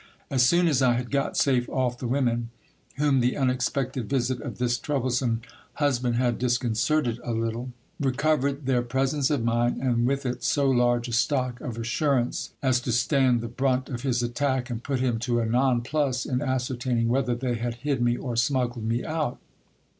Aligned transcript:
As 0.31 0.41
soon 0.43 0.67
as 0.67 0.81
I 0.81 0.93
had 0.93 1.11
got 1.11 1.37
safe 1.37 1.69
off, 1.69 1.99
the 1.99 2.07
women, 2.07 2.49
whom 2.97 3.19
the 3.19 3.37
unexpected 3.37 4.09
visit 4.09 4.41
of 4.41 4.57
this 4.57 4.79
troublesome 4.79 5.41
husband 5.73 6.15
had 6.15 6.39
disconcerted 6.39 7.19
a 7.23 7.33
little, 7.33 7.71
recovered 7.99 8.65
their 8.65 8.81
pre 8.81 9.05
sence 9.05 9.29
of 9.29 9.43
mind, 9.43 9.79
and 9.79 10.07
with 10.07 10.25
it 10.25 10.43
so 10.43 10.67
large 10.67 11.07
a 11.07 11.11
stock 11.13 11.61
of 11.61 11.77
assurance, 11.77 12.49
as 12.63 12.79
to 12.81 12.91
stand 12.91 13.41
the 13.41 13.47
brunt 13.47 13.89
of 13.89 14.01
his 14.01 14.23
attack, 14.23 14.71
and 14.71 14.81
put 14.81 15.01
him 15.01 15.19
to 15.19 15.39
a 15.39 15.45
nonplus 15.45 16.25
in 16.25 16.41
ascertaining 16.41 17.07
whether 17.07 17.35
they 17.35 17.53
had 17.53 17.75
hid 17.85 18.01
me 18.01 18.17
or 18.17 18.35
smuggled 18.35 18.83
me 18.85 19.05
out. 19.05 19.37